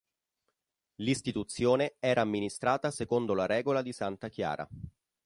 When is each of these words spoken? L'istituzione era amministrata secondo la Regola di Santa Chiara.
L'istituzione 0.95 1.97
era 1.99 2.21
amministrata 2.21 2.89
secondo 2.89 3.35
la 3.35 3.45
Regola 3.45 3.83
di 3.83 3.93
Santa 3.93 4.29
Chiara. 4.29 4.67